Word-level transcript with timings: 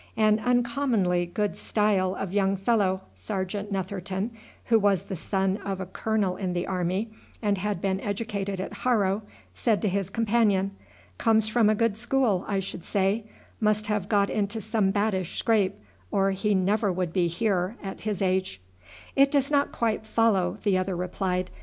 "An 0.17 0.39
uncommonly 0.39 1.27
good 1.27 1.55
style 1.55 2.15
of 2.15 2.33
young 2.33 2.57
fellow," 2.57 3.01
Sergeant 3.13 3.71
Netherton, 3.71 4.31
who 4.65 4.79
was 4.79 5.03
the 5.03 5.15
son 5.15 5.57
of 5.57 5.79
a 5.79 5.85
colonel 5.85 6.37
in 6.37 6.53
the 6.53 6.65
army, 6.65 7.11
and 7.39 7.59
had 7.59 7.81
been 7.81 8.01
educated 8.01 8.59
at 8.59 8.77
Harrow, 8.77 9.21
said 9.53 9.79
to 9.83 9.87
his 9.87 10.09
companion. 10.09 10.71
"Comes 11.19 11.47
from 11.47 11.69
a 11.69 11.75
good 11.75 11.97
school, 11.97 12.43
I 12.47 12.57
should 12.59 12.83
say. 12.83 13.25
Must 13.59 13.85
have 13.85 14.09
got 14.09 14.31
into 14.31 14.59
some 14.59 14.89
baddish 14.89 15.37
scrape, 15.37 15.75
or 16.09 16.31
he 16.31 16.55
never 16.55 16.91
would 16.91 17.13
be 17.13 17.27
here 17.27 17.77
at 17.83 18.01
his 18.01 18.23
age." 18.23 18.59
"It 19.15 19.29
does 19.29 19.51
not 19.51 19.71
quite 19.71 20.07
follow," 20.07 20.57
the 20.63 20.79
other 20.79 20.95
replied. 20.95 21.51